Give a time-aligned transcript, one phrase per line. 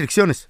[0.00, 0.49] restricciones.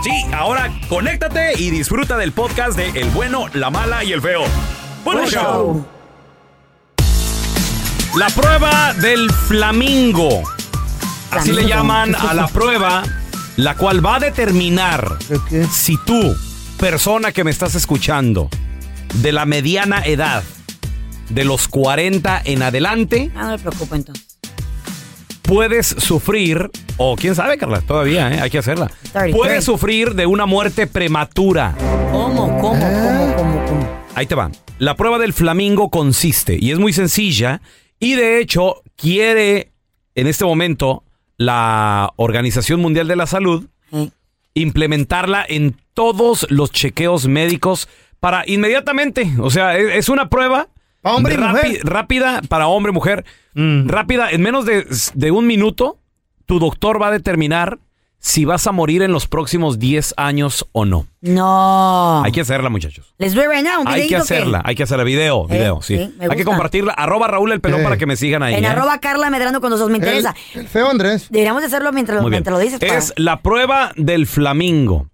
[0.03, 4.41] Sí, ahora conéctate y disfruta del podcast de El bueno, la mala y el feo.
[5.05, 5.41] ¡Buen Buen show!
[5.43, 5.85] show.
[8.17, 10.43] La prueba del flamingo.
[11.29, 13.03] Así le llaman ¿qué es a la prueba,
[13.57, 15.17] la cual va a determinar
[15.71, 16.35] si tú,
[16.77, 18.49] persona que me estás escuchando,
[19.15, 20.43] de la mediana edad,
[21.29, 24.25] de los 40 en adelante, Ah, no me preocupo entonces.
[25.43, 26.69] puedes sufrir,
[27.03, 28.39] o quién sabe, Carla, todavía, ¿eh?
[28.41, 28.87] hay que hacerla.
[29.13, 29.35] 33.
[29.35, 31.75] Puedes sufrir de una muerte prematura.
[32.11, 34.01] ¿Cómo, cómo, cómo, cómo, cómo?
[34.15, 34.51] Ahí te va.
[34.77, 37.61] La prueba del flamingo consiste, y es muy sencilla,
[37.99, 39.71] y de hecho quiere
[40.15, 41.03] en este momento
[41.37, 43.65] la Organización Mundial de la Salud
[44.53, 47.87] implementarla en todos los chequeos médicos
[48.19, 50.67] para inmediatamente, o sea, es, es una prueba
[51.03, 51.79] hombre y mujer.
[51.83, 53.89] rápida para hombre, mujer, Mm.
[53.89, 55.97] rápida, en menos de, de un minuto,
[56.51, 57.79] tu doctor va a determinar
[58.19, 61.07] si vas a morir en los próximos 10 años o no.
[61.21, 62.21] No.
[62.25, 63.15] Hay que hacerla, muchachos.
[63.17, 65.05] Les doy right now un Hay que hacerla, hay que hacerla.
[65.05, 66.13] Video, Eh, video, sí.
[66.19, 66.91] hay que compartirla.
[66.91, 67.83] Arroba Raúl el pelón Eh.
[67.85, 68.55] para que me sigan ahí.
[68.55, 68.67] En ¿eh?
[68.67, 70.35] arroba Carla Medrano con nosotros me interesa.
[70.53, 71.27] El, el feo Andrés.
[71.29, 72.39] Deberíamos de hacerlo mientras, lo- Muy bien.
[72.39, 72.79] mientras lo dices.
[72.81, 75.07] para- Es la prueba del flamingo.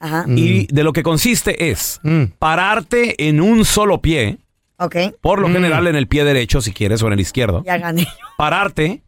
[0.00, 0.24] Ajá.
[0.26, 2.22] Y de lo que consiste es Mm.
[2.38, 4.38] pararte en un solo pie,
[4.78, 4.96] Ok.
[5.20, 5.42] por Mm.
[5.42, 7.62] lo general en el pie derecho, si quieres, o en el izquierdo.
[7.66, 8.08] Ya gané.
[8.38, 9.02] Pararte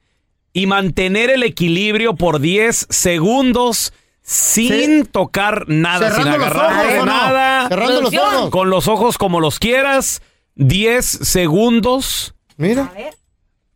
[0.54, 3.92] y mantener el equilibrio por 10 segundos
[4.22, 7.04] sin tocar nada, sin Cerrando los agarrar ojos, ¿o no?
[7.06, 7.68] nada.
[7.68, 8.50] Cerrando los ojos.
[8.50, 10.22] Con los ojos como los quieras.
[10.54, 12.34] 10 segundos.
[12.56, 13.14] Mira, A ver.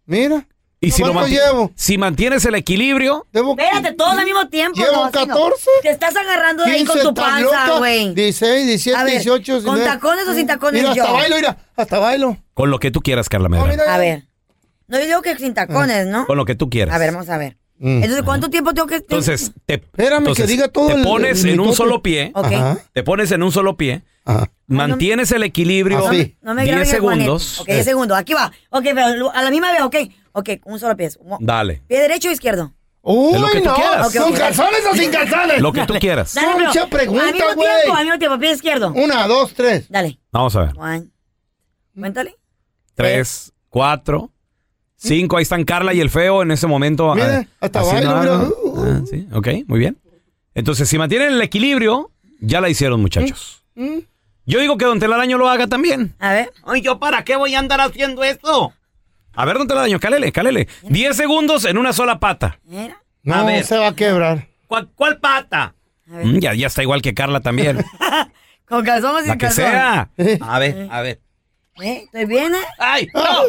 [0.07, 0.47] mira.
[0.81, 1.73] Y si, lo ¿Cuánto manti- llevo?
[1.75, 4.79] si mantienes el equilibrio, Debo Espérate, todos al mismo tiempo.
[4.79, 5.35] Llevo no, así no.
[5.35, 5.65] 14.
[5.83, 8.15] Te estás agarrando de ahí con 15, tu panza, güey.
[8.15, 9.85] 16, 17, A ver, 18, ¿con 19.
[9.85, 11.03] tacones o sin tacones Mira, yo?
[11.03, 12.37] hasta bailo, mira, hasta bailo.
[12.55, 13.73] con lo que tú quieras, Carla No, Medrano.
[13.83, 14.28] mira, A ver.
[14.89, 16.27] No, yo digo que sin tacones, ¿no?
[16.27, 16.95] Con lo que tú quieras.
[16.95, 17.57] A ver, vamos a ver.
[17.79, 18.03] Mm.
[18.03, 18.97] Entonces, ¿cuánto tiempo tengo que...?
[18.97, 22.33] Entonces, te, Espérame, entonces, que diga todo te el- pones el en un solo pie.
[22.35, 22.47] Ok.
[22.47, 22.79] Ajá.
[22.93, 24.03] Te pones en un solo pie.
[24.25, 24.51] Ajá.
[24.67, 26.37] Mantienes el equilibrio Así.
[26.43, 27.21] No me 10 graben el Juanet.
[27.27, 27.61] segundos.
[27.61, 28.19] Ok, 10 segundos.
[28.19, 28.51] Aquí va.
[28.71, 29.97] Ok, pero lo- a la misma vez, ok.
[30.33, 31.11] Ok, un solo pie.
[31.21, 31.83] Un- Dale.
[31.87, 32.73] ¿Pie derecho o izquierdo?
[33.01, 33.75] Uy, lo que tú no.
[33.77, 34.07] quieras.
[34.09, 34.39] Ok, ¿Con ok.
[34.39, 35.61] calzones o sin calzones?
[35.63, 36.35] Lo que tú quieras.
[36.35, 37.69] Dale, pero Mucha pregunta, Al mismo güey.
[37.81, 38.93] tiempo, al mismo tiempo, pie izquierdo.
[38.93, 39.87] Una, dos, tres.
[39.89, 40.19] Dale.
[40.33, 40.73] Vamos a ver.
[40.77, 41.07] One.
[41.99, 42.37] Cuéntale.
[42.95, 44.31] Tres, cuatro,
[44.99, 45.37] cinco.
[45.39, 47.15] Ahí están Carla y el feo en ese momento.
[47.15, 48.75] Mira, ah, hasta haciendo bailo, algo.
[48.85, 48.97] mira.
[48.99, 49.97] Ah, sí, ok, muy bien.
[50.55, 52.11] Entonces, si mantienen el equilibrio,
[52.41, 53.65] ya la hicieron, muchachos.
[53.75, 53.99] Mm.
[54.45, 56.15] Yo digo que Don Telaraño lo haga también.
[56.19, 56.53] A ver.
[56.67, 58.73] Ay, ¿yo para qué voy a andar haciendo esto?
[59.35, 60.69] A ver, Don Telaraño, cálele, cálele.
[60.83, 62.59] Diez segundos en una sola pata.
[62.65, 63.01] Mira.
[63.23, 63.65] No, A ver.
[63.65, 64.49] se va a quebrar.
[64.67, 65.75] ¿Cuál, cuál pata?
[66.11, 66.27] A ver.
[66.27, 67.85] Mm, ya, ya está igual que Carla también.
[68.67, 69.65] Con calzón o sin La que calzón.
[69.65, 70.11] sea.
[70.41, 71.21] A ver, a ver.
[71.83, 72.03] ¿Eh?
[72.07, 72.59] ¿Estoy bien, eh?
[72.79, 73.07] ¡Ay!
[73.15, 73.43] Ah,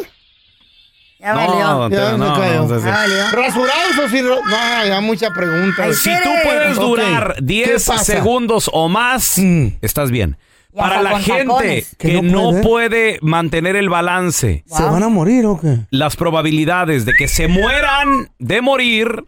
[1.20, 1.66] Ya No, valió.
[1.66, 2.54] don Ya Tela, me no, cayó.
[2.62, 3.30] no, no, Ya valió.
[3.30, 4.40] ¿Rasurados o sin No,
[4.86, 5.84] ya mucha pregunta.
[5.84, 8.04] Ay, Si tú puedes durar ¿Qué 10 pasa?
[8.04, 9.66] segundos o más, Mm.
[9.82, 10.38] estás bien.
[10.72, 11.96] Ya Para la gente tacones.
[11.98, 13.18] que, ¿Que no no puede?
[13.22, 15.80] mantener el balance, ¿Se van a morir o qué?
[15.90, 19.24] las probabilidades de que se mueran de morir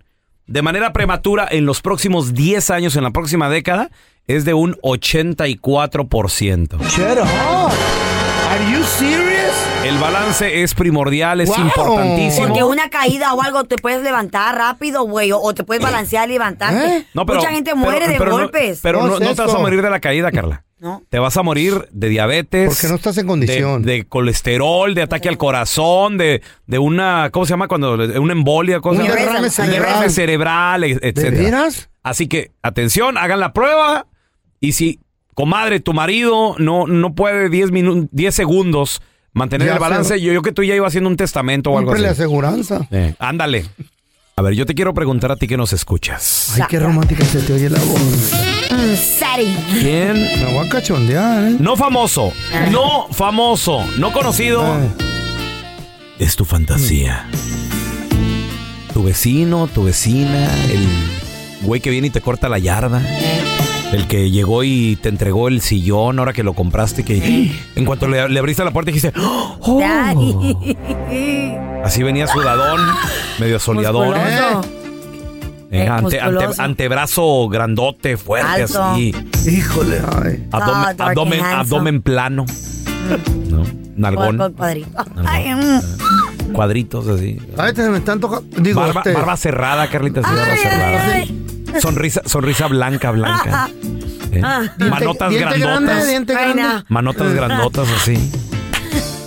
[0.46, 3.90] de manera prematura en los próximos 10 años, en la próxima década,
[4.28, 6.78] es de un 84%.
[6.78, 8.01] Shut up.
[8.52, 9.52] Are you serious?
[9.84, 11.58] El balance es primordial, es Wow.
[11.60, 12.48] importantísimo.
[12.48, 16.34] Porque una caída o algo te puedes levantar rápido, güey, o, te puedes balancear y
[16.34, 16.98] levantarte.
[16.98, 17.06] ¿Eh?
[17.14, 18.80] No, pero- Mucha gente pero- muere de pero no- golpes.
[18.82, 20.64] pero No no, te vas a morir de la caída, Carla.
[20.78, 21.00] ¿No?
[21.08, 22.68] Te vas a morir de diabetes.
[22.68, 23.82] Porque no estás en condición.
[23.82, 27.68] De, de colesterol, de ataque al corazón, de, de una, ¿cómo se llama?
[27.68, 29.80] Cuando una embolia, ¿cómo se Un derrame cerebral.
[29.80, 31.42] Derrame cerebral, e- ¿De etcétera.
[31.44, 31.88] veras?
[32.02, 34.06] Así que, atención, hagan la prueba.
[34.58, 34.98] Y si,
[35.34, 39.02] comadre, tu marido no, no puede 10 minu- 10 segundos
[39.32, 41.88] mantener Ya el balance, yo, yo que tú ya iba haciendo un testamento o algo
[41.90, 42.20] Cómprele así.
[42.22, 42.86] aseguranza.
[42.90, 43.64] Eh, ándale.
[44.36, 46.52] A ver, yo te quiero preguntar a ti que nos escuchas.
[46.56, 48.00] Ay, qué romántica se te oye la voz.
[48.70, 49.54] Mm, Sari.
[49.78, 50.14] ¿Quién?
[50.14, 51.56] Me voy a cachondear, ¿eh?
[51.60, 52.32] No famoso,
[52.70, 54.64] no famoso, no conocido.
[54.74, 54.90] Ay.
[56.18, 57.26] Es tu fantasía.
[58.94, 60.86] Tu vecino, tu vecina, el
[61.62, 63.02] güey que viene y te corta la yarda.
[63.92, 68.08] El que llegó y te entregó el sillón ahora que lo compraste, que en cuanto
[68.08, 69.78] le, le abriste la puerta dijiste, ¡Oh!
[69.80, 70.76] Daddy.
[71.84, 72.80] así venía sudadón,
[73.38, 74.16] medio soleador.
[74.16, 74.60] Musculoso.
[75.70, 76.20] Eh, Eh, ante-
[76.58, 78.82] antebrazo grandote, fuerte, Alto.
[78.82, 79.14] así.
[79.50, 80.46] Híjole, ay.
[80.52, 82.44] Abdomen, plano.
[83.48, 83.64] ¿No?
[83.96, 84.52] Nalgón.
[84.54, 84.90] Cuadrito.
[85.24, 86.52] Ay, mm.
[86.52, 87.38] Cuadritos así.
[87.56, 88.46] Ay, te me están tocando.
[88.60, 91.06] Digo, Barba, este, barba cerrada, Carlita, sí, barba Ay, cerrada.
[91.14, 91.44] ay,
[91.80, 93.68] Sonrisa, sonrisa blanca, blanca.
[94.32, 96.06] Eh, diente- Manotas diente grande, grandotas.
[96.06, 96.62] diente Ay, grande.
[96.62, 96.84] no.
[96.88, 98.32] Manotas grandotas así.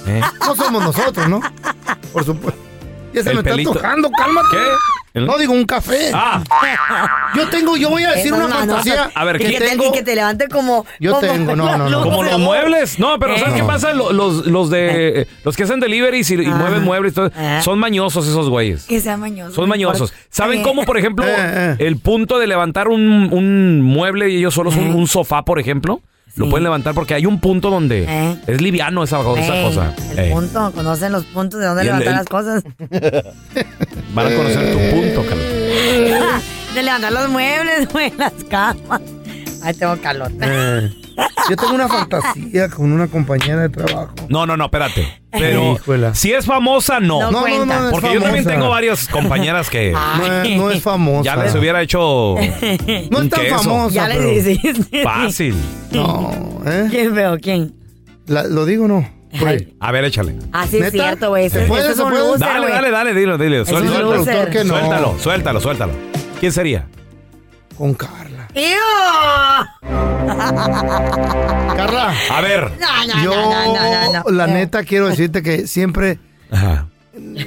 [0.07, 1.41] Eh, No somos nosotros, ¿no?
[2.13, 2.61] Por supuesto.
[3.13, 3.71] Ya se El me pelito.
[3.71, 4.47] está tocando, cálmate.
[4.51, 4.63] ¿Qué?
[5.15, 6.11] El- No digo un café.
[6.13, 6.43] Ah,
[7.35, 9.09] Yo tengo, yo voy a decir una fantasía.
[9.15, 9.91] A ver, Y ¿qué que, te, tengo?
[9.91, 10.85] que te levante como.
[10.99, 12.01] Yo como tengo, no, no, no.
[12.01, 12.99] como los muebles.
[12.99, 13.57] No, pero ¿sabes Eh.
[13.57, 13.93] qué pasa?
[13.93, 16.55] Lo- Los, los de eh, los que hacen deliveries y, y Ajá.
[16.57, 17.59] mueven muebles, y todo, Eh.
[17.63, 18.85] son mañosos esos güeyes.
[18.85, 19.55] Que sea mañoso.
[19.55, 20.09] Son mañosos.
[20.11, 20.27] importa.
[20.29, 21.75] ¿Saben Eh, cómo, por ejemplo, Eh, eh.
[21.79, 24.93] el punto de levantar un, un mueble y ellos solos, un, Eh.
[24.93, 26.01] un sofá, por ejemplo?
[26.35, 28.37] Lo pueden levantar porque hay un punto donde Eh.
[28.47, 29.95] es liviano esa, esa ey, cosa.
[30.11, 32.63] El Ey, punto, conocen los puntos de dónde Y el- levantar el- las cosas.
[34.13, 35.45] Van a conocer tu punto, Carlos.
[36.75, 39.01] de levantar los muebles, güey, las camas.
[39.63, 40.31] Ay, tengo calor.
[40.41, 40.91] Eh,
[41.49, 44.13] yo tengo una fantasía con una compañera de trabajo.
[44.29, 45.21] No, no, no, espérate.
[45.31, 46.15] Pero Híjola.
[46.15, 47.19] si es famosa, no.
[47.19, 47.79] No No, no, cuenta.
[47.79, 51.23] no, es porque yo también tengo varias compañeras que No es, no es famosa.
[51.23, 51.99] ya les hubiera hecho
[53.11, 53.57] No un es tan queso.
[53.57, 53.93] famosa.
[53.95, 55.03] Ya pero- le dijiste.
[55.03, 55.55] Fácil.
[55.91, 56.31] No,
[56.65, 56.87] ¿eh?
[56.89, 57.37] ¿Quién veo?
[57.39, 57.73] ¿Quién?
[58.27, 59.07] La- ¿Lo digo o no?
[59.81, 60.35] A ver, échale.
[60.53, 60.91] Ah, sí, es ¿Neta?
[61.03, 61.49] cierto, güey.
[61.49, 62.23] ¿Se Ese- puede, ese es se un puede?
[62.23, 62.71] loser, Dale, güey.
[62.71, 63.61] dale, dale, dilo, dilo.
[63.63, 64.49] Es Suel- un Suéltalo, loser.
[64.49, 64.73] que no.
[64.79, 65.93] suéltalo, suéltalo, suéltalo.
[66.39, 66.87] ¿Quién sería?
[67.77, 68.34] Con Carla.
[68.55, 68.79] ¡Ew!
[71.75, 72.71] Carla, A ver.
[72.79, 74.31] No, no, yo no, no, no, no, no.
[74.31, 76.19] la Eh, neta quiero decirte que siempre
[76.51, 76.87] Ajá.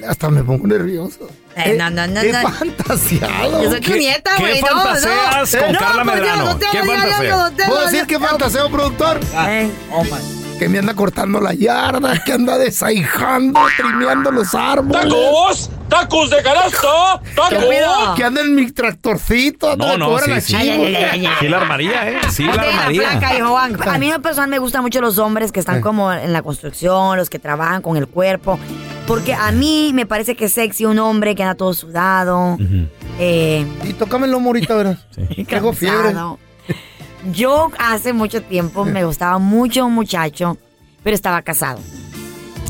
[0.08, 1.28] hasta me pongo nervioso.
[1.56, 2.48] Eh, no, no, no, Qué no.
[2.50, 3.62] fantasiado.
[3.62, 4.60] Yo soy tu ¿Qué- nieta, güey.
[4.60, 5.60] No, fantaseas no.
[5.60, 6.44] con No, Carla Dios, Medrano?
[6.44, 6.66] no ¿Qué
[7.56, 9.20] te ¿Puedo decir qué fantaseo, productor?
[9.48, 9.70] Eh,
[10.58, 15.02] Que me anda cortando la yarda, que anda desaijando, trimeando los árboles.
[15.04, 15.70] ¡Tacos!
[15.88, 17.20] ¡Tacos de canasta!
[17.24, 18.14] Estúpido.
[18.16, 20.54] Que anda en mi tractorcito, No, no, sí, la sí.
[20.54, 20.94] Ay, ay,
[21.26, 21.28] ay.
[21.40, 22.18] Sí la armaría, ¿eh?
[22.30, 23.44] Sí No la armaría.
[23.48, 23.88] Juan.
[23.88, 27.16] A mí en personal me gustan mucho los hombres que están como en la construcción,
[27.16, 28.58] los que trabajan con el cuerpo.
[29.06, 32.54] Porque a mí me parece que es sexy un hombre que anda todo sudado.
[32.54, 32.86] Ujú.
[33.18, 34.98] eh, Y tócame el lomo ahorita, verás.
[35.48, 36.02] Tengo fiebre.
[36.08, 36.38] cansado.
[37.32, 40.56] Yo hace mucho tiempo me gustaba mucho un muchacho,
[41.02, 41.80] pero estaba casado.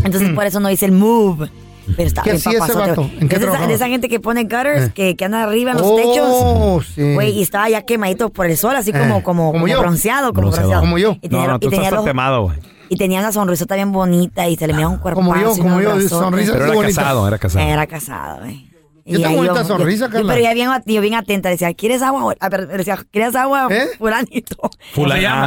[0.05, 1.51] Entonces por eso no hice el move.
[1.97, 3.03] Pero estaba ¿Qué bien hacía ese vato?
[3.21, 4.93] ¿En qué Es de, esa, de esa gente que pone gutters, Eh.
[4.95, 6.87] que, que anda arriba en los Oh, techos.
[6.95, 7.15] sí.
[7.15, 9.81] Güey, y estaba ya quemadito por el sol, así como, Eh, como, como como yo.
[9.81, 10.69] bronceado, como Bronceado.
[10.69, 10.81] bronceado.
[10.83, 11.17] Como yo.
[11.23, 12.59] Y tenía, No, no, y tú tenía estás los- temado, güey.
[12.91, 15.21] y tenía una sonrisota bien bonita y se le veía un cuerpo.
[15.21, 17.01] Como yo, como yo, sonrisa Pero era bonita.
[17.03, 17.65] casado, era casado.
[17.67, 18.68] Era casado, güey.
[19.09, 20.35] Yo Y tengo bonita sonrisa, yo- Carla.
[20.35, 22.35] Pero ya bien, yo bien atenta, decía, ¿quieres agua?
[22.39, 23.67] A ver, decía, ¿quieres agua?
[23.71, 23.87] ¿Eh?
[23.99, 24.71] Fulanito.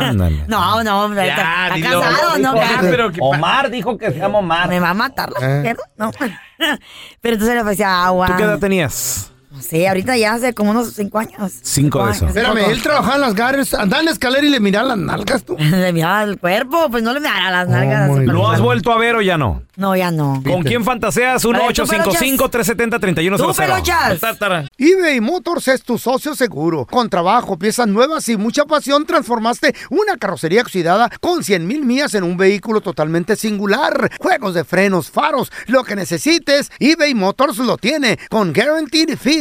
[0.10, 0.46] Ándale.
[0.48, 3.12] No, no, hombre, está, está casado, no, claro.
[3.20, 4.68] Omar dijo que se llama Omar.
[4.68, 5.58] Me va a matar la Eh.
[5.60, 6.12] mujer, ¿no?
[7.22, 8.28] Pero entonces le ofrecía agua.
[8.28, 9.31] ¿Tú qué edad tenías?
[9.52, 11.52] No sé, ahorita ya hace como unos cinco años.
[11.62, 12.22] Cinco de esos.
[12.24, 14.98] años, Espérame, él trabajaba en las garras, andaba en la escalera y le miraba las
[14.98, 15.58] nalgas tú.
[15.60, 18.10] Le miraba el cuerpo, pues no le miraba las nalgas.
[18.10, 19.64] Oh, por ¿Lo has vuelto a ver o ya no?
[19.76, 20.42] No, ya no.
[20.46, 21.44] ¿Con quién fantaseas?
[21.44, 23.38] A ver, ¿tú, 1-855-370-3100.
[23.38, 24.20] ¿Tú, pelochas?
[24.22, 24.70] Tátara.
[24.78, 26.86] eBay Motors es tu socio seguro.
[26.86, 32.14] Con trabajo, piezas nuevas y mucha pasión, transformaste una carrocería oxidada con 100 mil millas
[32.14, 34.12] en un vehículo totalmente singular.
[34.20, 38.18] Juegos de frenos, faros, lo que necesites, eBay Motors lo tiene.
[38.30, 39.41] Con Guaranteed Fit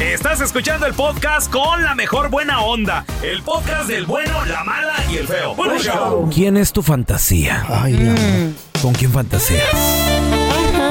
[0.00, 3.04] Estás escuchando el podcast con la mejor buena onda.
[3.22, 5.54] El podcast del bueno, la mala y el feo.
[5.54, 6.28] Bueno, show.
[6.32, 7.64] ¿Quién es tu fantasía?
[7.68, 8.54] Ay, Mm.
[8.82, 9.64] ¿Con quién fantaseas?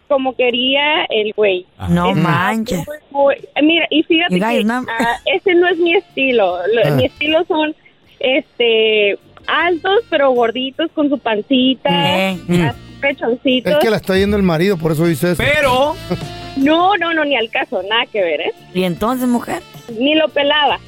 [0.09, 1.67] como quería el güey.
[1.89, 2.87] No manches.
[2.87, 6.59] Muy- muy- mira, y fíjate que ah, ese no es mi estilo.
[6.73, 6.91] Lo- Ah.
[6.91, 7.75] Mi estilo son
[8.21, 11.91] este altos pero gorditos con su pancita,
[12.31, 12.73] Eh.
[13.01, 13.73] pechoncitos.
[13.73, 15.43] Es que la está yendo el marido, por eso dice eso.
[15.43, 15.95] Pero,
[16.57, 18.53] No, no, no, ni al caso, nada que ver, ¿eh?
[18.73, 19.61] ¿Y entonces, mujer?
[19.99, 20.79] Ni lo pelaba.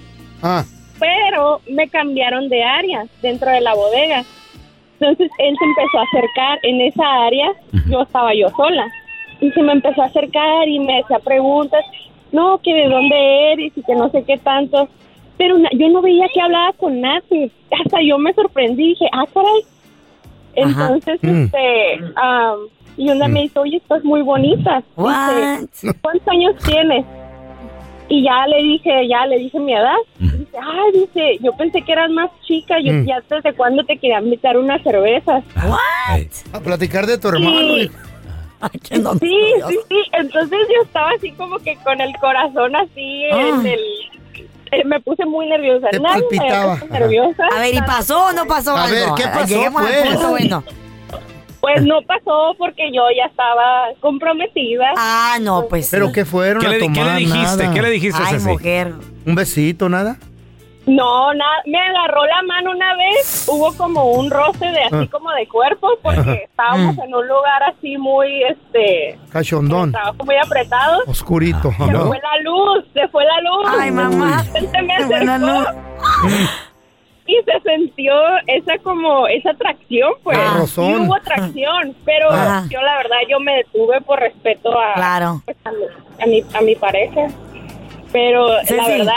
[0.42, 0.64] Ah,
[1.00, 4.24] Pero me cambiaron de área dentro de la bodega.
[5.00, 7.48] Entonces él se empezó a acercar en esa área,
[7.90, 8.86] yo estaba yo sola.
[9.40, 11.80] Y se me empezó a acercar y me hacía preguntas,
[12.32, 14.88] no, que de dónde eres y que no sé qué tanto.
[15.38, 17.50] Pero na- yo no veía que hablaba con nadie.
[17.84, 19.62] Hasta yo me sorprendí, dije, ah, caray.
[20.54, 21.44] Entonces, Mm.
[21.44, 22.58] este, am,
[22.96, 24.82] y una me dice, oye, estás muy bonita.
[24.96, 25.92] Dice?
[26.00, 27.04] ¿cuántos años tienes?
[28.08, 29.96] Y ya le dije, ya le dije mi edad.
[30.18, 33.04] Dice, ay, dice, yo pensé que eras más chica, yo Mm.
[33.06, 35.44] ya desde cuándo te quería invitar unas cervezas.
[36.52, 37.50] A platicar de tu hermano.
[37.74, 37.90] Sí.
[38.60, 38.94] Ay, Sí,
[39.68, 43.60] sí, sí, entonces yo estaba así como que con el corazón así Ah.
[43.60, 43.80] en el...
[44.72, 45.88] eh, me puse muy nerviosa.
[45.90, 46.76] Te Nadie me palpitaba.
[46.76, 47.44] puesto nerviosa.
[47.56, 48.94] A ver, ¿y pasó o no pasó A algo?
[48.94, 50.08] ver, ¿qué pasó, Lleguemos al pues?
[50.10, 50.64] punto bueno.
[51.60, 54.92] Pues no pasó porque yo ya estaba comprometida.
[54.96, 56.12] Ah, no, pues ¿Pero sí.
[56.12, 57.06] qué fueron ¿Qué a le, qué tomar?
[57.06, 57.56] le dijiste?
[57.64, 57.74] Nada.
[57.74, 58.92] ¿Qué le dijiste, Ay, mujer.
[59.24, 60.16] ¿Un besito, nada?
[60.86, 65.08] No, nada, me agarró la mano una vez, hubo como un roce de así Ah.
[65.10, 67.00] como de cuerpos porque estábamos Mm.
[67.02, 69.90] en un lugar así muy, este, Cachondón.
[69.90, 71.00] trabajo muy apretado.
[71.08, 71.70] Oscurito.
[71.72, 73.68] Se fue la luz, se fue la luz.
[73.80, 74.44] Ay, mamá.
[74.54, 75.70] Él se me Se fue la acercó
[77.26, 78.12] y se sintió
[78.46, 80.38] esa como, esa atracción, pues.
[80.40, 80.62] Ah.
[80.66, 82.62] Sí hubo atracción, pero Ah.
[82.70, 85.42] yo la verdad yo me detuve por respeto a, Claro.
[85.44, 85.84] pues, a, mi,
[86.22, 87.26] a mi, a mi pareja.
[88.12, 89.12] Pero la verdad,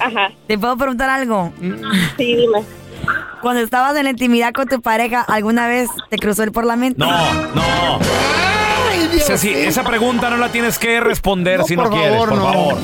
[0.00, 1.52] ajá, ¿Te puedo preguntar algo?
[2.16, 2.62] sí, dime.
[3.40, 6.76] Cuando estabas en la intimidad con tu pareja, ¿alguna vez te cruzó el por la
[6.76, 6.98] mente?
[7.00, 7.10] No,
[7.54, 7.98] no.
[8.90, 9.58] Ay, Dios Ceci, mío.
[9.68, 12.44] esa pregunta no la tienes que responder No, si no por quieres, favor, por no.
[12.44, 12.78] favor.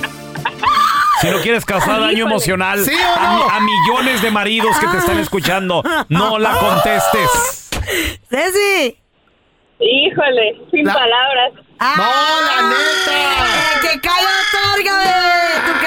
[1.21, 2.31] Si no quieres causar daño Híjole.
[2.33, 3.49] emocional ¿Sí o a, no?
[3.51, 7.69] a millones de maridos que te están escuchando, no la contestes.
[8.29, 8.99] ¡Ceci!
[9.81, 11.53] Híjole, sin La- palabras.
[11.79, 11.95] ¡Ah!
[11.97, 13.81] ¡No, la neta!
[13.83, 15.28] ¡Que caiga otorga, bebé!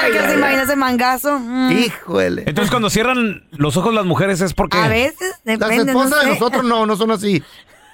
[0.04, 1.38] ¿Tú crees que se imagina ese mangazo?
[1.38, 1.72] Mm.
[1.72, 2.42] Híjole.
[2.46, 4.76] Entonces cuando cierran los ojos las mujeres es porque...
[4.78, 7.42] A veces, Las depende, esposas no de nosotros no, no son así.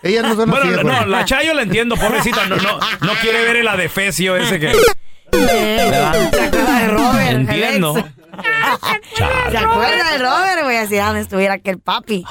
[0.03, 0.85] Ellas no son Bueno, así.
[0.85, 1.09] no, güey.
[1.11, 4.73] la Chayo la entiendo, pobrecita, no, no, no quiere ver el adefesio ese que...
[5.33, 7.31] ¿Se acuerda de Robert?
[7.31, 7.95] Entiendo.
[9.51, 10.63] ¿Se acuerda de Robert?
[10.65, 12.25] Voy a decir, ¿dónde estuviera aquel papi?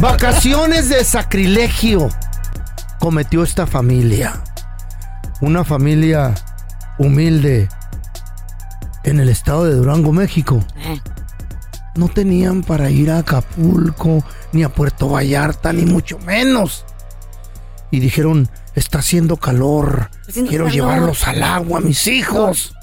[0.00, 2.08] Vacaciones de sacrilegio
[2.98, 4.42] cometió esta familia.
[5.40, 6.34] Una familia
[7.00, 7.68] humilde
[9.04, 10.62] en el estado de Durango, México.
[10.76, 11.00] Eh.
[11.96, 16.84] No tenían para ir a Acapulco, ni a Puerto Vallarta, ni mucho menos.
[17.90, 20.72] Y dijeron, está haciendo calor, quiero calor.
[20.72, 22.74] llevarlos al agua, mis hijos.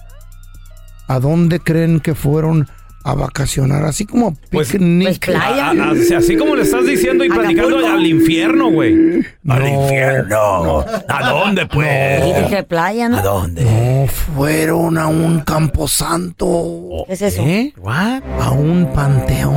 [1.08, 2.68] ¿A dónde creen que fueron
[3.12, 3.84] a vacacionar?
[3.86, 5.08] Así como Pues- picnic.
[5.08, 5.68] pues, playa.
[5.68, 8.94] A- a- así, así como le estás diciendo y platicando al infierno, güey.
[9.48, 10.86] Al No, infierno.
[11.08, 12.36] ¿A dónde, Y pues?
[12.50, 13.22] dije playa, ¿no?
[13.22, 13.64] dónde?
[13.64, 17.42] No, fueron a un camposanto, ¿Qué es eso?
[17.44, 17.74] ¿Eh?
[17.78, 18.22] ¿What?
[18.42, 19.56] a un panteón.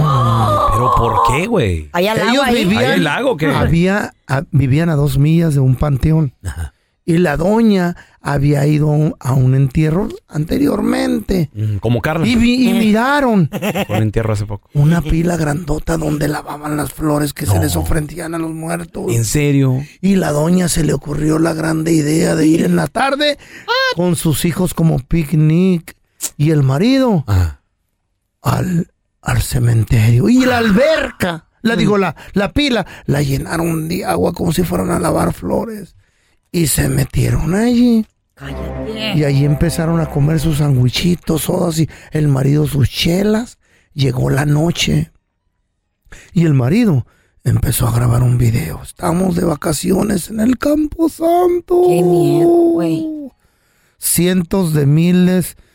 [0.73, 1.89] ¿Pero por qué, güey?
[1.93, 2.65] Allá al Ellos agua ahí.
[2.65, 3.47] vivían, ¿Hay el lago qué?
[3.47, 6.33] Había, a- vivían a dos millas de un panteón.
[7.11, 8.89] Y la doña había ido
[9.19, 11.51] a un- entierro anteriormente.
[11.81, 12.27] Como Carla.
[12.27, 13.51] Y, vi- y miraron
[13.89, 14.69] un entierro hace poco.
[14.75, 19.07] una pila grandota donde lavaban las flores que se les ofrecían a los muertos.
[19.15, 19.83] ¿En serio?
[20.01, 23.39] Y la doña se le ocurrió la grande idea de ir en la tarde
[23.97, 25.97] con sus hijos como picnic
[26.37, 27.61] y el marido Ah.
[28.43, 28.89] al,
[29.23, 30.29] al cementerio.
[30.29, 34.91] Y la alberca, la digo, la, la pila, la llenaron de agua como si fueran
[34.91, 35.97] a lavar flores.
[36.53, 38.07] Y se metieron allí.
[39.15, 43.59] Y allí empezaron a comer sus sandwichitos, sodas y el marido sus chelas.
[43.93, 45.13] Llegó la noche.
[46.33, 47.07] Y el marido
[47.45, 48.83] empezó a grabar un video.
[48.83, 51.83] Estamos de vacaciones en el Campo Santo.
[51.87, 53.07] Qué miedo, güey.
[53.99, 55.70] Cientos de miles de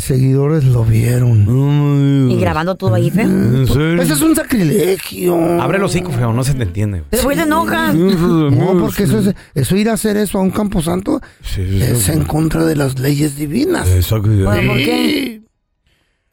[0.00, 2.30] seguidores lo vieron.
[2.30, 3.26] Y grabando todo ahí, feo.
[3.28, 4.02] ¿En serio?
[4.02, 5.60] Ese es un sacrilegio.
[5.60, 7.02] Abre los hocico, feo, no se te entiende.
[7.10, 7.94] Después te enojas.
[7.94, 11.98] No, porque eso, es, eso ir a hacer eso a un camposanto Sí, sí, es
[12.04, 12.12] sí.
[12.12, 13.88] en contra de las leyes divinas.
[13.88, 14.28] Exacto.
[14.28, 15.42] Bueno, ¿por qué?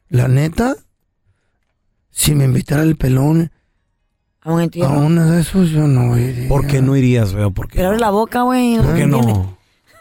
[0.10, 0.75] La neta,
[2.10, 3.51] si me invitara el pelón
[4.41, 5.00] A un a entierro.
[5.00, 6.48] uno de esos, yo no iría.
[6.50, 7.51] ¿Por qué no irías, feo?
[7.51, 7.77] ¿Por qué?
[7.77, 8.77] Pero abre la boca, güey.
[8.77, 9.57] ¿Por qué no?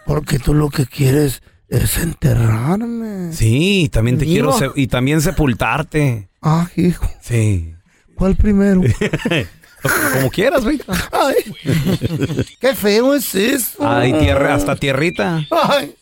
[0.06, 3.32] Porque tú lo que quieres es enterrarme.
[3.32, 4.52] Sí, también te Vivo.
[4.52, 6.28] quiero se- y también sepultarte.
[6.42, 7.08] Ah, hijo.
[7.22, 7.74] Sí.
[8.14, 8.82] ¿Cuál primero?
[10.12, 10.78] Como quieras, güey.
[11.10, 11.36] Ay,
[12.60, 13.78] qué feo es eso.
[13.88, 15.40] Ay, tierra, hasta tierrita.
[15.50, 15.94] Ay.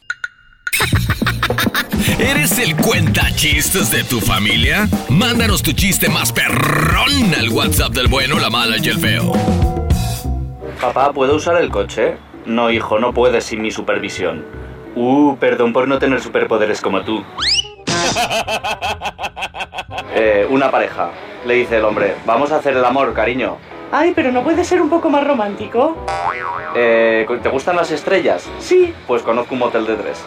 [2.19, 4.89] ¿Eres el cuenta chistes de tu familia?
[5.09, 9.33] Mándanos tu chiste más perrón al WhatsApp del bueno, la mala y el feo.
[10.81, 12.17] Papá, ¿puedo usar el coche?
[12.47, 14.45] No, hijo, no puedes sin mi supervisión.
[14.95, 17.25] Uh, perdón por no tener superpoderes como tú.
[20.15, 21.11] Eh, una pareja.
[21.47, 23.57] Le dice el hombre, vamos a hacer el amor, cariño.
[23.93, 25.97] Ay, pero no puede ser un poco más romántico.
[26.75, 28.49] Eh, ¿Te gustan las estrellas?
[28.59, 28.93] Sí.
[29.07, 30.27] Pues conozco un motel de tres.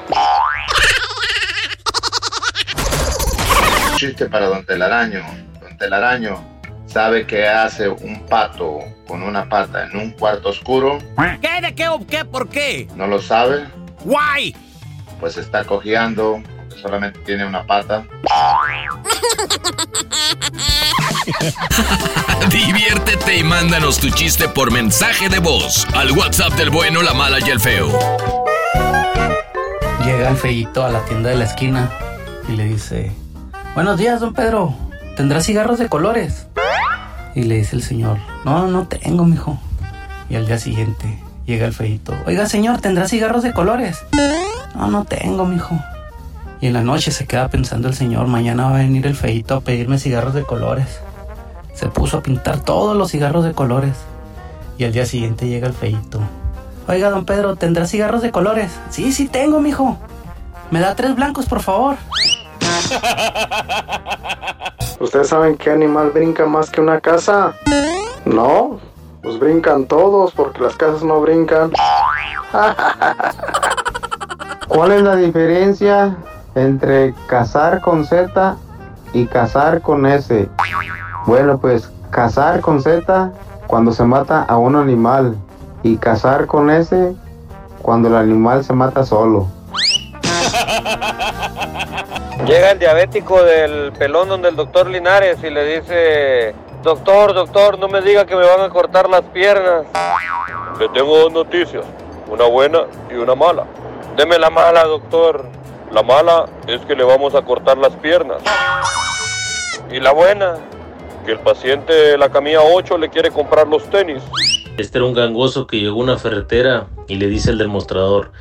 [3.96, 5.24] Chiste para Don Telaraño.
[5.62, 6.42] Don Telaraño,
[6.88, 11.00] ¿sabe qué hace un pato con una pata en un cuarto oscuro?
[11.42, 11.62] ¿Qué?
[11.62, 11.88] ¿De qué?
[11.90, 12.26] ¿O qué?
[12.26, 12.88] ¿Por qué?
[12.96, 13.66] ¿No lo sabe?
[14.04, 14.56] Guay.
[15.20, 16.42] Pues está cojeando,
[16.82, 18.06] solamente tiene una pata.
[22.50, 27.40] Diviértete y mándanos tu chiste por mensaje de voz al WhatsApp del bueno, la mala
[27.40, 27.88] y el feo.
[30.04, 31.90] Llega el feíto a la tienda de la esquina
[32.50, 33.12] y le dice,
[33.76, 34.74] Buenos días, don Pedro,
[35.16, 36.48] ¿tendrá cigarros de colores?
[37.36, 39.60] Y le dice el señor, No, no tengo, mijo.
[40.30, 44.00] Y al día siguiente llega el feíto, Oiga, señor, ¿tendrá cigarros de colores?
[44.76, 45.78] No, no tengo, mijo.
[46.62, 49.56] Y en la noche se queda pensando el señor, mañana va a venir el feíto
[49.56, 51.00] a pedirme cigarros de colores.
[51.74, 53.94] Se puso a pintar todos los cigarros de colores.
[54.78, 56.20] Y al día siguiente llega el feíto.
[56.88, 58.72] Oiga, don Pedro, ¿tendrá cigarros de colores?
[58.90, 59.98] Sí, sí tengo, mijo.
[60.70, 61.96] ¿Me da tres blancos, por favor?
[65.00, 67.54] ¿Ustedes saben qué animal brinca más que una casa?
[68.26, 68.80] No,
[69.22, 71.72] pues brincan todos porque las casas no brincan.
[74.68, 76.18] ¿Cuál es la diferencia
[76.56, 78.58] entre cazar con Z
[79.14, 80.50] y cazar con S?
[81.26, 83.32] Bueno, pues cazar con Z
[83.68, 85.36] cuando se mata a un animal
[85.84, 87.14] y cazar con S
[87.82, 89.48] cuando el animal se mata solo.
[92.46, 97.88] Llega el diabético del pelón donde el doctor Linares y le dice, doctor, doctor, no
[97.88, 99.86] me diga que me van a cortar las piernas.
[100.80, 101.86] Le tengo dos noticias,
[102.28, 103.66] una buena y una mala.
[104.16, 105.46] Deme la mala, doctor.
[105.92, 108.42] La mala es que le vamos a cortar las piernas.
[109.92, 110.56] Y la buena,
[111.26, 114.24] que el paciente de la camilla 8 le quiere comprar los tenis.
[114.78, 118.32] Este era un gangoso que llegó a una ferretera y le dice el del mostrador,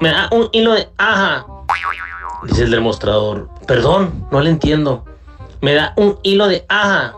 [0.00, 1.46] me da un hilo de aja.
[2.44, 5.04] Dice el del mostrador, perdón, no le entiendo.
[5.60, 7.14] Me da un hilo de aja.